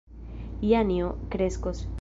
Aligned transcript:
Janjo 0.71 1.13
kreskos. 1.37 1.89